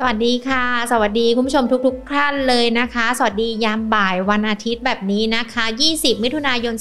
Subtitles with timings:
[0.00, 6.74] สวัสดีค่ะ สวัสดีคุณผู้ชมทุกๆท่านเลยนะคะ สวัสดียามบ่ายวันอาทิตย์แบบนี้นะคะ 20 มิถุนายน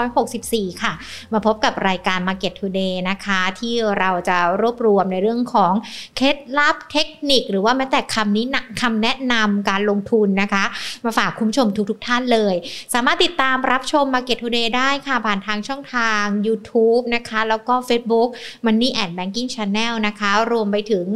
[0.00, 0.92] 2564 ค่ะ
[1.32, 5.72] มาพบกับรายการ Market Today นะคะ ที่เราจะรวบรวมในเรื่องของ
[6.16, 10.64] เคล็ดลับเทคนิค หรือว่าแม้แต่คำนี้นะคำแนะนำการลงทุนนะคะ
[11.04, 12.54] มาฝากคุณผู้ชมทุกๆท่านเลย
[12.94, 18.28] สามารถติดตามรับชม Market Today ได้ค่ะ ผ่านทางช่องทาง YouTube นะคะ แล้วก็ Facebook
[18.64, 21.06] Money and Banking Channel นะคะ รวมไปถึง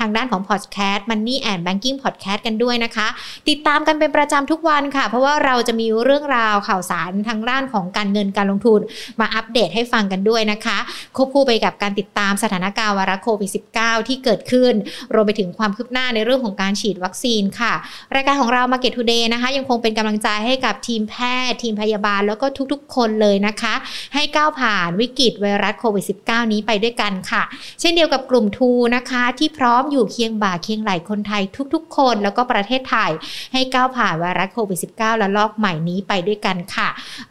[0.00, 3.08] ทางด้านของพอด Podcast Money and Banking Podcast กันด้วยนะคะ
[3.48, 8.80] ติดตามกันเป็นประจำทุกวันค่ะ เพราะว่าเราจะมีเรื่องราวข่าวสารทางด้านของการเงินการลงทุน
[9.20, 10.78] มาอัปเดตให้ฟังกันด้วยนะคะ
[11.16, 14.74] ควบคู่ไปกับการติดตามสถานการณ์วาระโควิด -19 ที่เกิดขึ้น
[15.14, 17.72] รวมไปถึงความคืบหน้าในเรื่องของการฉีดวัคซีนค่ะ
[18.14, 21.14] รายการของเรา Market Today นะคะ ยังคงเป็นกำลังใจให้กับทีมแพ
[21.48, 23.74] ทย์ ทีมพยาบาลแล้วก็ทุกๆ คนเลยนะคะ
[24.14, 27.42] ให้ก้าวผ่านวิกฤตไวรัสโควิด -19 นี้ไปด้วยกันค่ะ
[27.80, 31.42] เช่นเดียวกับกลุ่มทูนะคะ ที่พร้อมอยู่เคียงบ่าเคียงไหลคนไทย
[31.74, 33.10] ทุกๆ คนแล้วก็ประเทศไทย
[33.52, 36.88] ให้ก้าวผ่านไวรัสโควิด -19 และลอกใหม่นี้ไปด้วยกันค่ะ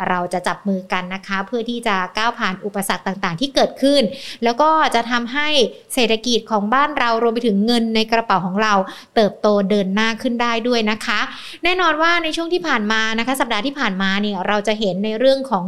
[0.08, 4.02] เราจะจับมือกันนะคะ เพื่อที่จะก้าวผ่านอุปสรรคต่างๆ ที่เกิดขึ้น
[4.44, 5.48] แล้วก็จะทำให้
[5.94, 8.74] เศรษฐกิจของบ้านเรารวมไปถึงเงินในกระเป๋าของเรา
[9.16, 11.20] เติบโตเดินหน้าขึ้นได้ด้วยนะคะ
[11.64, 15.68] แน่นอนว่าในช่วงที่ผ่านมานะคะ สัปดาห์ที่ผ่านมาเนี่ยเราจะเห็นในเรื่องของ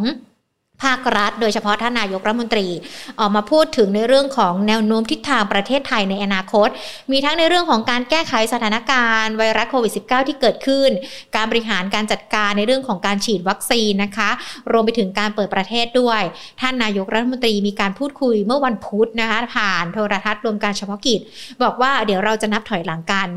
[0.81, 2.67] ภาครัฐ โดยเฉพาะท่านนายกรัฐมนตรี
[3.19, 6.69] ออกมาพูดถึงในเรื่องของแนวโน้มทิศทางประเทศไทยในอนาคต
[7.11, 10.89] มีทั้งในเรื่องของการแก้ไขสถานการณ์ไวรัสโควิด -19 ที่เกิดขึ้น
[11.35, 14.29] การบริหารการจัดการในเรื่องของการฉีดวัคซีนนะคะ
[14.71, 16.21] รวมไปถึงการเปิดประเทศด้วย
[16.61, 21.19] ท่านนายกรัฐมนตรีมีการพูดคุยเมื่อวันพุธนะคะผ่านโทรทัศน์รวมการเฉพาะกิจ
[21.63, 23.27] บอกว่าเดี๋ยวเราจะนับถอยหลังกัน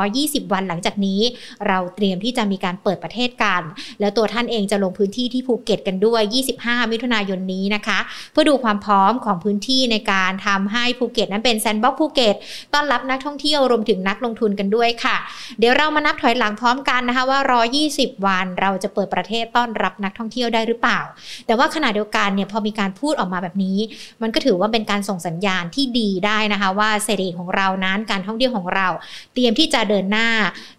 [0.00, 1.20] 120 วันหลังจากนี้
[1.66, 3.62] เราเตรียมที่จะมีการเปิดประเทศกัน
[4.00, 6.22] แล้วตัวท่านเองจะลงพื้นที่ที่ภูเก็ตกันด้วย
[6.56, 7.98] 25มิถุนายนนี้นะคะ
[8.32, 12.36] เพื่อดูความพร้อมของพื้นที่ในการทำให้ภูเก็ตนั้นเป็น sandbox ภูเก็ต
[12.74, 15.16] ต้อนรับนักท่องเที่ยวรวมถึงนักลงทุนกันด้วยค่ะ
[15.58, 17.38] เดี๋ยวเรามานับถอยหลังพร้อมกันนะคะว่า
[17.82, 21.00] 120 วันเราจะเปิดประเทศต้อนรับนักท่องเที่ยวได้หรือเปล่า
[21.46, 23.78] แต่ว่าขณะเดียวกันเนี่ยพอมีการพูดออกมาแบบนี้
[24.22, 28.88] มันก็ถือว่าเป็นการส่งสัญญาณที่ดีได้นะคะ ว่าเศรษฐกิจของเรานั้นการท่องเที่ยวของเรา
[29.34, 30.28] เตรียมที่จะเดินหน้า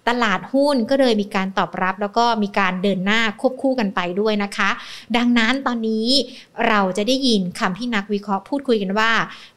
[0.07, 4.69] ตลาดหุ้นก็เลยมีการตอบรับ แล้วก็มีการเดินหน้าควบคู่กันไปด้วยนะคะ
[5.17, 5.92] ดังนั้นตอนนี้
[6.67, 9.11] เราจะได้ยินคำที่นักวิเคราะห์พูดคุยกันว่า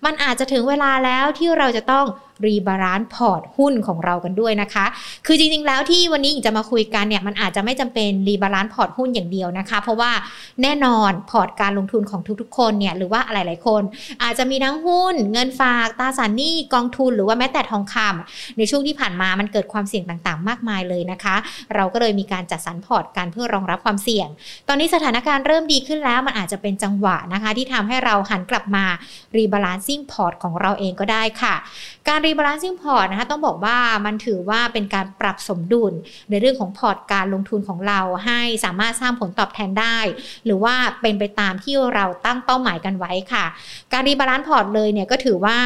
[0.05, 2.07] มันอาจจะถึงเวลาแล้วที่เราจะต้อง
[2.47, 4.87] rebalance พอร์ตหุ้นของเรากันด้วยนะคะ
[5.27, 10.13] คือจริงๆแล้วที่วันนี้จะมาคุยกันเนี่ยมันอาจจะไม่จำเป็น rebalance พอร์ตหุ้นอย่างเดียวนะคะ เพราะว่า
[10.63, 13.83] แน่นอนพอร์ตการลงทุนของทุกๆ คนเนี่ยหรือว่าหลายๆคน
[14.23, 21.37] อาจจะมีทั้งหุ้น เงินฝากตราสารหนี้กองทุนหรือว่าแม้แต่ทองคำในช่วงที่ผ่านมามันเกิดความเสี่ยงต่างๆ มากมายเลยนะคะ
[21.75, 24.29] เราก็เลยมีการจัดสรรพอร์ตกันเพื่อรองรับความเสี่ยง
[24.69, 28.85] ตอนนี้สถานการณ์เริ่มดีขึ้นแล้วมันอาจจะเป็นจังหวะนะคะ ที่ทำให้เราหันกลับมา
[29.37, 31.55] rebalancing พอร์ตของเราเองก็ได้ค่ะ
[32.09, 35.93] การ rebalancing พอร์ตนะคะต้องบอกว่ามันถือว่าเป็นการปรับสมดุล
[36.31, 39.99] ในเรื่องของพอร์ตการลงทุนของเราให้สามารถสร้างผลตอบแทนได้
[40.45, 43.45] หรือว่าเป็นไปตามที่เราตั้งเป้าหมายกันไว้ค่ะ
[43.93, 45.59] การ rebalance พอร์ตเลยเนี่ยก็ถือว่า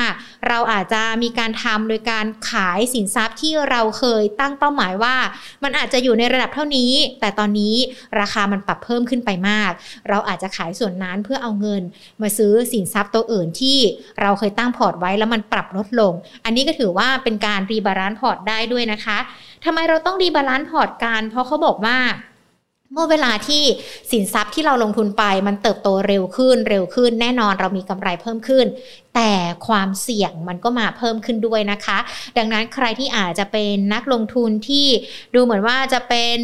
[0.48, 5.16] เราอาจจะมีการทำโดยการขายสินทรัพย์ที่เราเคยตั้งเป้าหมายว่า
[5.62, 7.75] มันอาจจะอยู่ในระดับเท่านี้ แต่ตอนนี้
[8.21, 9.71] ราคามันปรับเพิ่มขึ้นไปมาก
[10.09, 11.83] เราอาจจะขายส่วนนั้นเพื่อเอาเงิน
[12.22, 13.78] มาซื้อสินทรัพย์ตัวอื่นที่
[14.21, 16.12] เราเคยตั้งพอร์ตไว้แล้วมันปรับลดลง
[16.44, 19.19] อันนี้ก็ถือว่าเป็นการ rebalance พอร์ตได้ด้วยนะคะ
[19.65, 21.99] ทำไมเราต้อง rebalance พอร์ตกันเพราะเขาบอกว่า
[22.93, 23.62] เมื่อเวลาที่
[24.11, 28.67] สินทรัพย์ที่เราลงทุนไปมันเติบโตเร็วขึ้นเร็วขึ้น แน่นอนเรามีกำไรเพิ่มขึ้น
[29.15, 29.33] แต่
[29.67, 31.99] ความเสี่ยงมันก็มาเพิ่มขึ้นด้วยนะคะ
[32.39, 34.87] ดังนั้นใครที่อาจจะเป็นนักลงทุนที่
[35.34, 36.39] ดูเหมือนว่าจะเป็น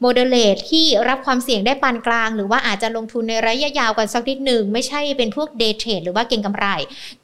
[0.00, 6.66] moderate ที่รับความเสี่ยงได้ปานกลาง หรือว่าอาจจะลงทุนในระยะยาวกันสักนิดหนึ่ง ไม่ใช่เป็นพวก day trade หรือว่าเก็งกำไร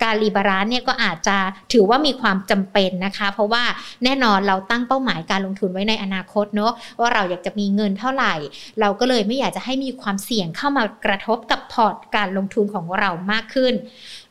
[0.03, 1.37] การ rebalance เนี่ยก็อาจจะ
[1.73, 3.65] ถือว่ามีความจำเป็นนะคะ เพราะว่า
[4.05, 8.35] แน่นอนเราตั้งเป้าหมายการลงทุนไว้ในอนาคตเนาะว่าเราอยากจะมีเงินเท่าไหร่
[8.81, 13.75] เราก็เลยไม่อยากจะให้มีความเสี่ยงเข้ามากระทบกับพอร์ตการลงทุนของเรามากขึ้น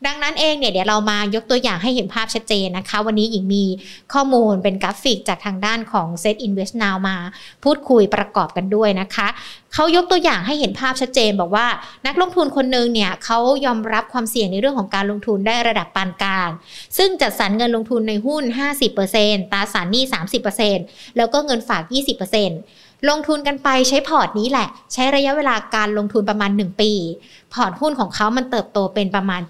[0.06, 3.66] ดังนั้นเองเนี่ยเดี๋ยวเรามายกตัวอย่างให้เห็นภาพชัดเจนนะคะ วันนี้หญิงมี
[4.14, 7.18] ข้อมูลเป็นกราฟิกจากทางด้านของ SET Invest Now มา
[7.64, 9.28] พูดคุยประกอบกันด้วยนะคะ
[9.74, 11.68] เขายกตัวอย่างให้เห็นภาพชัดเจนบอกว่า
[12.08, 16.50] นักลงทุนคนหนึ่งเนี่ยเขายอมรับความเสี่ยงในเรื่องของการลงทุนได้ระดับปานกลาง
[16.98, 18.44] ซึ่งจัดสรรเงินลงทุนในหุ้น
[18.98, 20.04] 50%ตราสารหนี้
[20.60, 21.84] 30%แล้วก็เงินฝาก
[22.30, 26.92] 20% ลงทุนกันไปใช้พอร์ตนี้แหละ ใช้ระยะเวลาการลงทุนประมาณ 1 ปี
[27.54, 29.42] พอร์ตหุ้นของเขามันเติบโตเป็นประมาณ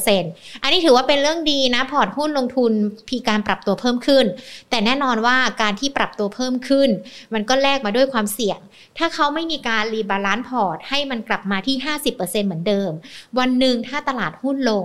[0.00, 2.72] 70%อันนี้ถือว่าเป็นเรื่องดีนะ พอร์ตหุ้นลงทุน
[3.10, 4.24] มีการปรับตัวเพิ่มขึ้น
[4.70, 6.88] แต่แน่นอนว่าการที่ปรับตัวเพิ่มขึ้น
[7.34, 8.58] มันก็แลกมาด้วยความเสี่ยง
[8.98, 11.76] ถ้าเขาไม่มีการ rebalance พอร์ตให้มันกลับมาที่
[12.12, 12.90] 50%เหมือนเดิม
[13.38, 14.84] วันหนึ่งถ้าตลาดหุ้นลง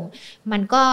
[0.52, 0.86] มันก็ พอ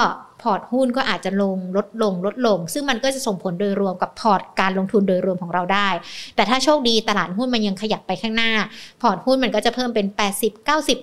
[0.54, 5.88] ร์ตหุ้นก็อาจจะลงลดลงลดลง ซึ่งมันก็จะส่งผลโดยรวมกับพอร์ตการลงทุนโดยรวมของเราได้
[6.37, 8.52] แต่ถ้าโชคดีตลาดหุ้นมันยังขยับไปข้างหน้า
[9.02, 10.06] พอร์ตหุ้นมันก็จะเพิ่มเป็น
[10.40, 10.96] 80 90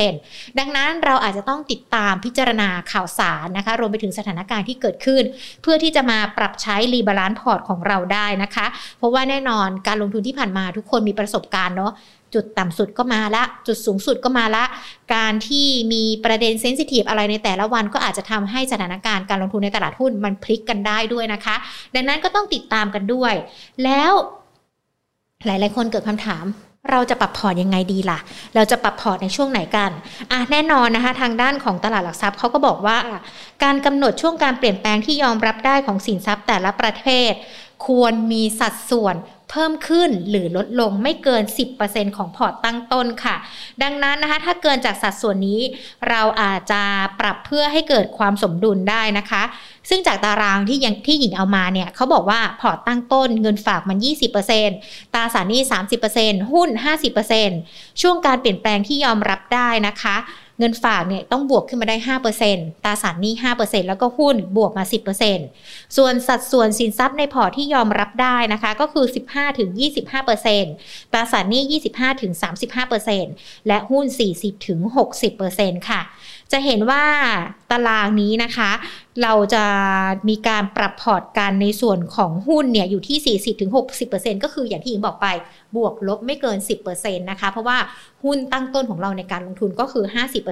[0.00, 5.22] 100%ดังนั้นเราอาจจะต้องติดตามพิจารณาข่าวสารนะคะ รวมไปถึงสถานการณ์ที่เกิดขึ้น
[5.62, 8.66] เพื่อที่จะมาปรับใช้ rebalance พอร์ตของเราได้นะคะ
[8.98, 11.92] เพราะว่าแน่นอนการลงทุนที่ผ่านมาทุกคนมีประสบการณ์เนาะ
[12.34, 14.64] จุดต่ำสุดก็มาละ จุดสูงสุดก็มาละ
[15.14, 21.56] การที่มีประเด็น sensitive อะไรในแต่ละวันก็อาจจะทำให้สถานการณ์การลงทุนในตลาดหุ้นมันพลิกกันได้ด้วยนะคะ
[21.94, 23.34] ดังนั้นก็ต้องติดตามกันด้วย
[23.84, 24.12] แล้ว
[25.46, 26.46] หลาย ๆ คนเกิดคำถาม
[26.90, 28.18] เราจะปรับพอร์ตยังไงดีล่ะ
[28.54, 29.90] เราจะปรับพอร์ตในช่วงไหนกัน
[30.32, 32.96] อะแน่นอนนะคะ ทางด้านของตลาดหลักทรัพย์เขาก็บอกว่า
[33.64, 37.32] การกำหนดช่วงการเปลี่ยนแปลงที่ยอมรับได้ของสินทรัพย์แต่ละประเภท
[37.86, 39.16] ควรมีสัดส่วน
[39.50, 41.42] เพิ่มขึ้นหรือลดลงไม่เกิน
[41.80, 43.36] 10%ของพอร์ตตั้งต้นค่ะ
[43.82, 45.60] ดังนั้นนะคะถ้าเกินจากสัดส่วนนี้
[46.08, 46.82] เราอาจจะ
[47.20, 49.42] ปรับเพื่อให้เกิดความสมดุลได้นะคะ
[49.88, 53.98] ซึ่งจากตารางที่ยังที่หญิงเอามาเนี่ยเขาบอกว่าพอร์ตตั้งต้นเงินฝากมัน
[54.56, 55.60] 20%ตราสารหนี้
[56.06, 56.68] 30%หุ้น
[57.34, 60.16] 50%ช่วงการเปลี่ยนแปลงที่ยอมรับได้นะคะ
[60.58, 61.96] เงินฝากเนี่ยต้องบวกขึ้นมาได้
[62.44, 64.84] 5%ตราสารหนี้5%แล้วก็หุ้นบวกมา
[65.40, 69.06] 10%ส่วนสัดส่วนสินทรัพย์ในพอร์ตที่ยอมรับได้นะคะ ก็คือ
[70.48, 71.80] 15-25%ตราสารหนี้
[72.86, 74.04] 25-35%และหุ้น
[74.78, 76.02] 40-60%ค่ะ
[76.52, 77.04] จะเห็นว่า
[77.70, 78.70] ตารางนี้นะคะ
[79.22, 79.64] เราจะ
[80.28, 83.38] มีการปรับพอร์ตกันในส่วนของหุ้นเนี่ยอยู่ที่
[83.82, 85.26] 40-60%ก็คืออย่างที่หญิงบอกไป
[85.76, 86.58] บวกลบไม่เกิน
[86.88, 87.78] 10%นะคะ เพราะว่า
[88.24, 90.04] หุ้นตั้งต้นของเราในการลงทุนก็คือ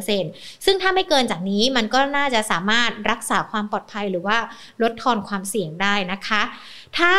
[0.08, 4.36] 50%ซึ่งถ้าไม่เกินจากนี้มันก็น่าจะสามารถรักษาความปลอดภัยหรือว่า
[4.82, 6.42] ลดทอนความเสี่ยงได้นะคะ
[6.98, 7.12] ถ้า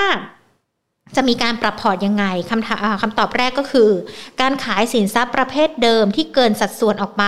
[1.15, 3.89] จะมีการปรับพอร์ตยังไงคำคำตอบแรกก็คือ
[4.41, 7.23] การขายสินทรัพย์ประเภทเดิมที่เกินสัดส่วนออกไป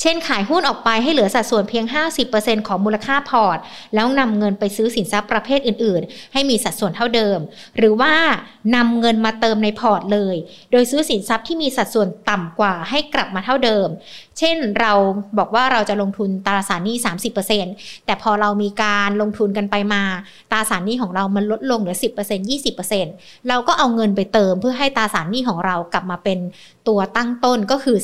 [0.00, 1.84] เช่นขายหุ้นออกไปให้เหลือสัดส่วนเพียง
[2.26, 3.58] 50%ของมูลค่าพอร์ต
[3.94, 7.38] แล้วนำเงินไปซื้อสินทรัพย์ประเภทอื่น ๆ ให้มีสัดส่วนเท่าเดิม
[7.76, 8.14] หรือว่า
[8.76, 10.36] นำเงินมาเติมในพอร์ตเลย
[10.72, 13.88] โดยซื้อสินทรัพย์ที่มีสัดส่วนต่ำกว่าให้กลับมาเท่าเดิม
[14.38, 14.92] เช่นเรา
[15.38, 16.96] บอกว่าเราจะลงทุนตราสารหนี้
[17.50, 20.02] 30%แต่พอเรามีการลงทุนกันไปมา
[20.50, 23.17] ตราสารหนี้ของเรามันลดลงเหลือ 10% 20%
[23.48, 26.38] เราก็เอาเงินไปเติมเพื่อให้ตราสารหนี้ของเรากลับมาเป็น
[26.88, 27.98] ตัวตั้งต้นก็คือ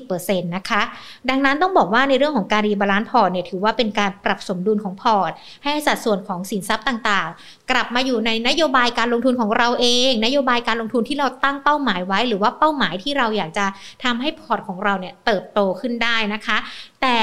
[0.00, 0.82] 30%นะคะ
[1.28, 5.32] ดังนั้นต้องบอกว่าในเรื่องของการ rebalance พอร์ตเนี่ยถือว่าเป็นการปรับสมดุลของพอร์ต
[5.64, 13.66] ให้สัดส่วนของสินทรัพย์ต่างๆ กลับมาอยู่ในนโยบายการลงทุนของเราเอง นโยบายการลงทุนที่เราตั้งเป้าหมายไว้ หรือว่าเป้าหมายที่เราอยากจะ
[14.04, 16.56] ทำให้พอร์ตของเราเนี่ยเติบโตขึ้นได้นะคะ
[17.02, 17.18] แต่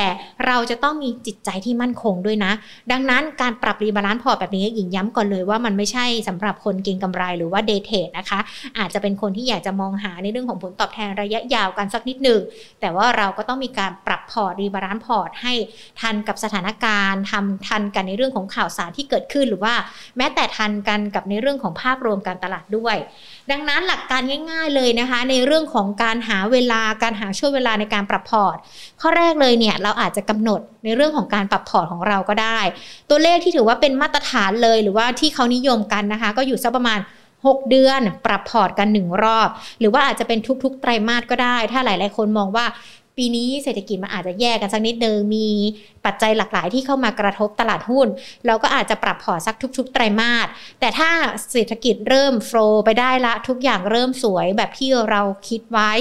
[0.48, 2.51] เราจะต้องมีจิตใจที่มั่นคงด้วยนะ
[2.92, 8.39] ดังนั้นการปรับ rebalance พอร์ตแบบนี้หญิงย้ำก่อนเลยว่ามันไม่ใช่สำหรับคนเก็งกำไรหรือว่า day trade นะคะ
[8.77, 12.41] อาจจะเป็นคนที่อยากจะมองหาในเรื่องของผลตอบแทนระยะยาวกันสักนิดหนึ่ง
[12.81, 15.53] แต่ว่าเราก็ต้องมีการปรับพอร์ต rebalance พอร์ตให้
[16.01, 19.73] ทันกับสถานการณ์ทำทันกันในเรื่องของข่าวสารที่เกิดขึ้นหรือว่า
[20.17, 22.97] แม้แต่ทันกันกับในเรื่องของภาพรวมการตลาดด้วย
[23.51, 28.57] ดังนั้นหลักการง่าย ๆเลยนะคะ ในเรื่องของการหาเวลาการหาช่วงเวลาในการปรับพอร์ต
[29.01, 32.60] ข้อแรกเลยเนี่ยเราอาจจะกำหนดในเรื่องของการปรับพอร์ตของเราก็ได้
[33.10, 37.00] ตัวเลขที่ถือว่าเป็นมาตรฐานเลยหรือว่าที่เขานิยมกันนะคะ ก็อยู่สักประมาณ
[37.36, 39.50] 6 เดือนปรับพอร์ตกันหนึ่งรอบ
[39.80, 42.66] หรือว่าอาจจะเป็นทุกๆ ไตรมาสก็ได้ ถ้าหลาย ๆ คนมองว่า
[43.18, 45.48] ปีนี้เศรษฐกิจมันอาจจะแย่กันสักนิดนึงมี
[46.05, 48.07] ปัจจัยหลากหลายที่เข้ามากระทบตลาดหุ้น
[48.45, 50.47] เราก็อาจจะปรับพอร์ตสักทุก ๆ ไตรมาส
[50.80, 51.09] แต่ถ้า
[51.51, 55.92] เศรษฐกิจเริ่ม flow ไปได้ละทุกอย่างเริ่มสวยแบบที่เราคิดไว้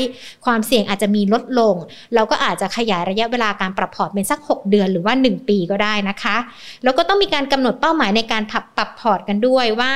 [0.44, 1.76] ความเสี่ยงอาจจะมีลดลง
[2.14, 6.36] เราก็อาจจะขยายระยะเวลาการปรับพอร์ตเป็นสัก 6 เดือนหรือว่า 1 ปีก็ได้นะคะ
[6.84, 9.92] แล้วก็ต้องมีการกำหนดเป้าหมายในการปรับปรับพอร์ตกันด้วยว่า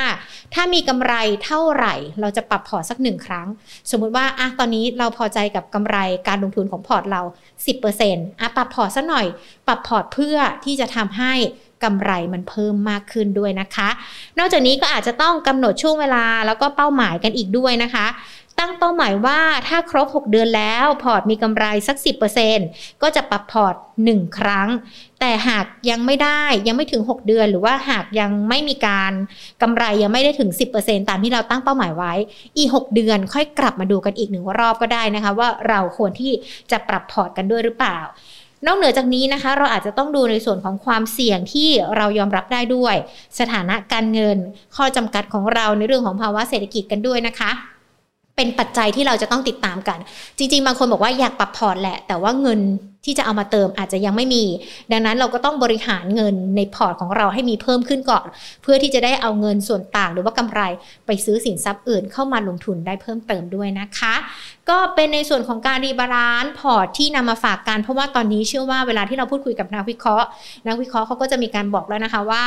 [0.55, 1.15] ถ้ามีกำไร
[1.45, 3.47] เท่าไหร่ เราจะปรับพอร์ตสักหนึ่งครั้ง
[3.91, 5.97] สมมุติว่าอะตอนนี้เราพอใจกับกำไร
[6.29, 7.23] การลงทุนของพอร์ตเรา
[7.81, 9.27] 10%อะปรับพอร์ตซะหน่อย
[9.67, 11.33] ปรับพอร์ตเพื่อที่จะทำให้
[11.85, 13.89] กำไรมันเพิ่มมากขึ้นด้วยนะคะ
[14.39, 18.07] นอกจากนี้ก็อาจจะต้องกำหนดช่วงเวลาแล้วก็เป้าหมายกันอีกด้วยนะคะ
[18.61, 21.97] ตั้งเป้าหมายว่าถ้าครบ 6 เดือนแล้วพอร์ตมีกำไรสัก
[22.49, 23.75] 10%ก็จะปรับพอร์ต
[24.07, 24.69] 1 ครั้ง
[25.21, 29.13] แต่หากยังไม่ได้ยังไม่ถึง 6 เดือน หรือว่าหากยังไม่มีการ
[29.63, 30.51] กำไรยังไม่ได้ถึง
[30.81, 32.13] 10%ตามที่เราตั้งเป้าหมายไว้
[32.59, 36.33] อีก 6 เดือนค่อยกลับมาดูกันอีกหนึ่งรอบก็ได้นะคะ ว่าเราควรที่
[36.71, 37.99] จะปรับพอร์ตกันด้วยหรือเปล่า
[38.67, 42.95] นอกเหนือจากนี้นะคะ เราอาจจะต้องดูในส่วนของความเสี่ยงที่เรายอมรับได้ด้วย
[43.39, 44.39] สถานะการเงิน
[44.77, 47.51] ข้อจำกัดของเราในเรื่องของภาวะเศรษฐกิจกันด้วยนะคะ
[48.37, 49.99] เป็นปัจจัยที่เราจะต้องติดตามกัน
[50.39, 52.61] จริง ๆ บางคนบอกว่าอยากปรับพอร์ตแหละ แต่ว่าเงิน
[53.07, 54.45] ที่จะเอามาเติมอาจจะยังไม่มี
[54.93, 58.27] ดังนั้นเราก็ต้องบริหารเงินในพอร์ตของเราให้มีเพิ่มขึ้นก่อน
[58.63, 60.61] เพื่อที่จะได้เอาเงินส่วนต่างหรือว่ากำไร
[61.07, 64.15] ไปซื้อสินทรัพย์อื่นเข้ามาลงทุนได้เพิ่มเติมด้วยนะคะ
[64.71, 70.27] ก็เป็นในส่วนของการ rebalance พอร์ตที่นำมาฝากกันเพราะว่าตอนนี้เชื่อว่าเวลาที่เราพูดคุยกับนักวิเคราะห์
[70.67, 72.45] นักวิเคราะห์เขาก็จะมีการบอกแล้วนะคะว่า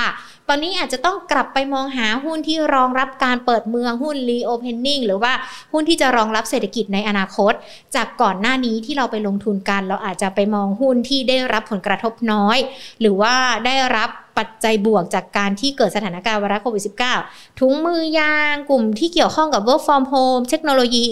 [0.50, 5.34] ตอนนี้อาจจะต้องกลับไปมองหาหุ้นที่รองรับการเปิดเมืองหุ้น reopening หรือว่า
[5.74, 7.54] หุ้นที่จะรองรับเศรษฐกิจในอนาคต
[7.96, 12.58] จากก่อนหน้านี้ที่เราไปลงทุนกัน เราอาจจะไปมองหุ้นที่ได้รับผลกระทบน้อย
[13.02, 13.34] หรือว่า
[13.66, 16.84] ได้รับปัจจัยบวกจากการที่เกิดสถานการณ์ไวรัสโควิด
[17.22, 21.08] -19 ถุงมือยางกลุ่มที่เกี่ยวข้องกับ work from home เทคโนโลยี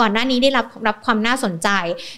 [0.00, 1.68] ก่อนหน้านี้ได้รับรับความน่าสนใจ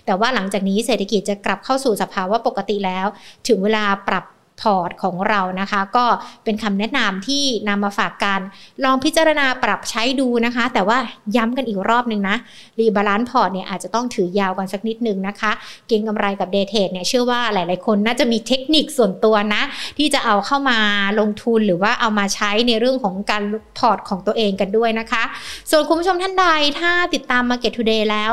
[0.06, 3.06] แต่ว่าหลังจากนี้เศรษฐกิจจะกลับเข้าสู่สภาวะปกติแล้ว
[3.48, 4.24] ถึงเวลาปรับ
[4.60, 6.06] พอร์ตของเรานะคะ ก็
[6.44, 8.40] เป็นคำแนะนำที่นำมาฝากกัน
[8.84, 10.98] ลองพิจารณาปรับใช้ดูนะคะ แต่ว่า
[11.36, 12.36] ย้ำกันอีกรอบหนึ่งนะ
[12.78, 15.52] rebalance พอร์ตเนี่ยอาจจะต้องถือยาวกันสักนิดนึงนะคะ
[15.88, 19.62] เก็งกำไรกับ day trade เนี่ยเชื่อว่าหลายๆคนน่าจะมีเทคนิคส่วนตัวนะ
[19.98, 20.78] ที่จะเอาเข้ามา
[21.20, 23.42] ลงทุนหรือว่าเอามาใช้ในเรื่องของการ
[23.78, 25.22] พอร์ตของตัวเองกันด้วยนะคะ
[25.70, 26.46] ส่วนคุณผู้ชมท่านใด
[26.80, 28.32] ถ้าติดตาม Market Today แล้ว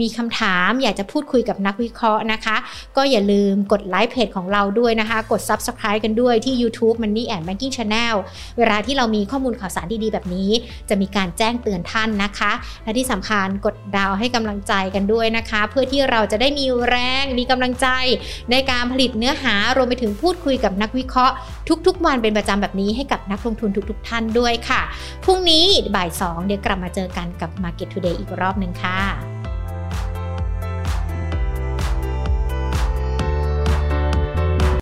[0.00, 2.56] มีคำถามอยากจะพูดคุยกับนักวิเคราะห์นะคะ
[2.96, 8.14] ก็อย่าลืมกดไลค์เพจของเราด้วยนะคะ กด Sub Subscribe กันด้วยที่ YouTube Money and Banking Channel
[8.58, 10.50] เวลาที่เรามีข้อมูลข่าวสารดีๆ แบบนี้
[10.88, 12.52] จะมีการแจ้งเตือนท่านนะคะ
[12.84, 17.86] และที่สำคัญกดดาวให้กำลังใจกันด้วยนะคะ เพื่อที่เราจะได้มีแรงมีกำลังใจ
[18.50, 21.34] ในการผลิตเนื้อหารวมไปถึงพูดคุยกับนักวิเคราะห์
[21.86, 24.82] ทุกๆ วันเป็นประจำแบบนี้ให้กับนักลงทุนทุกๆ ท่านด้วยค่ะ
[25.24, 29.35] พรุ่งนี้บ่าย2เดี๋ยวกลับมาเจอกันกับ Market Today อีกรอบหนึ่งค่ะ